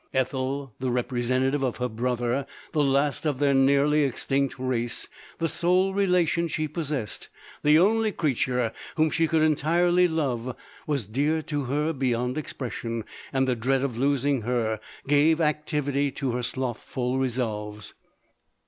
Ethel, 0.15 0.73
the 0.79 0.89
representative 0.89 1.61
of 1.61 1.77
her 1.77 1.87
brother, 1.87 2.47
the 2.71 2.83
last 2.83 3.23
of 3.23 3.37
their 3.37 3.53
nearly 3.53 4.01
extinct 4.03 4.55
race, 4.57 5.07
the 5.37 5.47
sole 5.47 5.93
relation 5.93 6.47
she 6.47 6.67
possessed, 6.67 7.27
the 7.61 7.77
only 7.77 8.11
creature 8.11 8.73
whom 8.95 9.11
she 9.11 9.27
could 9.27 9.43
entirely 9.43 10.07
love, 10.07 10.55
was 10.87 11.05
dear 11.05 11.43
to 11.43 11.65
her 11.65 11.93
bevond 11.93 12.35
expression; 12.35 13.03
anil 13.31 13.45
the 13.45 13.55
dread 13.55 13.83
of 13.83 13.95
losing 13.95 14.41
her 14.41 14.79
gave 15.07 15.39
activity 15.39 16.09
to 16.09 16.31
her 16.31 16.41
slothful 16.41 17.19
resolves. 17.19 17.93